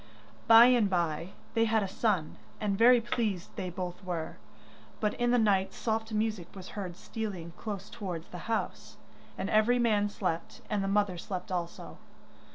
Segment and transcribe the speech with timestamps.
[0.47, 4.37] By and bye they had a son, and very pleased they both were.
[4.99, 8.97] But in the night soft music was heard stealing close towards the house,
[9.37, 11.99] and every man slept, and the mother slept also.